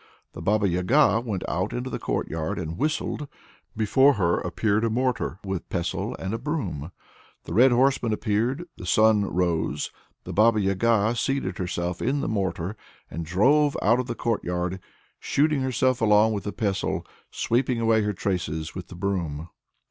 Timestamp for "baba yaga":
0.41-1.21, 10.33-11.15